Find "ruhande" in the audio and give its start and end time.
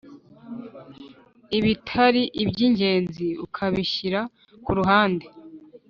4.77-5.25